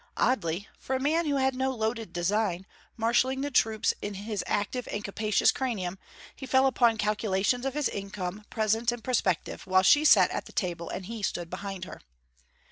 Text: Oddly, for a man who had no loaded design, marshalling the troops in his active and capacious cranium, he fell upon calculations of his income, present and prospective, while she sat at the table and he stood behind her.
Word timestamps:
Oddly, 0.17 0.67
for 0.79 0.95
a 0.95 0.99
man 0.99 1.27
who 1.27 1.35
had 1.35 1.53
no 1.53 1.69
loaded 1.69 2.11
design, 2.11 2.65
marshalling 2.97 3.41
the 3.41 3.51
troops 3.51 3.93
in 4.01 4.15
his 4.15 4.43
active 4.47 4.87
and 4.91 5.03
capacious 5.03 5.51
cranium, 5.51 5.99
he 6.35 6.47
fell 6.47 6.65
upon 6.65 6.97
calculations 6.97 7.67
of 7.67 7.75
his 7.75 7.87
income, 7.87 8.45
present 8.49 8.91
and 8.91 9.03
prospective, 9.03 9.67
while 9.67 9.83
she 9.83 10.03
sat 10.03 10.31
at 10.31 10.45
the 10.45 10.53
table 10.53 10.89
and 10.89 11.05
he 11.05 11.21
stood 11.21 11.51
behind 11.51 11.85
her. 11.85 12.01